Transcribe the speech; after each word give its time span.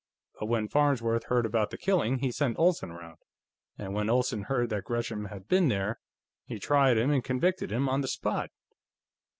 But 0.39 0.47
when 0.47 0.67
Farnsworth 0.67 1.25
heard 1.25 1.45
about 1.45 1.69
the 1.69 1.77
killing, 1.77 2.17
he 2.17 2.31
sent 2.31 2.57
Olsen 2.57 2.89
around, 2.89 3.19
and 3.77 3.93
when 3.93 4.09
Olsen 4.09 4.45
heard 4.45 4.71
that 4.71 4.83
Gresham 4.85 5.25
had 5.25 5.47
been 5.47 5.67
there, 5.67 5.99
he 6.47 6.57
tried 6.57 6.97
him 6.97 7.11
and 7.11 7.23
convicted 7.23 7.71
him 7.71 7.87
on 7.87 8.01
the 8.01 8.07
spot." 8.07 8.49